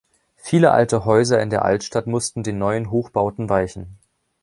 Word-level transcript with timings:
Viele 0.35 0.71
alte 0.71 1.05
Häuser 1.05 1.39
in 1.43 1.51
der 1.51 1.63
Altstadt 1.63 2.07
mussten 2.07 2.41
den 2.41 2.57
neuen 2.57 2.89
Hochbauten 2.89 3.49
weichen. 3.49 3.99